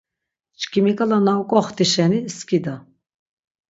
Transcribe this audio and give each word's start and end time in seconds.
Çkimi 0.59 0.93
ǩala 0.97 1.17
na 1.25 1.33
oǩoxti 1.41 1.85
şeni 1.91 2.19
skida. 2.35 2.75